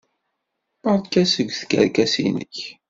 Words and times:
Beṛka 0.83 1.23
seg 1.33 1.47
tkerkas-nnek! 1.51 2.57